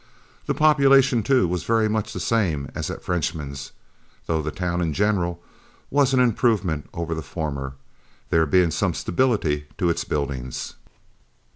The 0.47 0.55
population 0.55 1.21
too 1.21 1.47
was 1.47 1.63
very 1.63 1.87
much 1.87 2.11
the 2.11 2.19
same 2.19 2.71
as 2.73 2.89
at 2.89 3.03
Frenchman's, 3.03 3.71
though 4.25 4.41
the 4.41 4.49
town 4.49 4.81
in 4.81 4.93
general 4.93 5.43
was 5.91 6.11
an 6.11 6.19
improvement 6.19 6.89
over 6.91 7.13
the 7.13 7.21
former, 7.21 7.73
there 8.31 8.47
being 8.47 8.71
some 8.71 8.95
stability 8.95 9.67
to 9.77 9.91
its 9.91 10.03
buildings. 10.03 10.73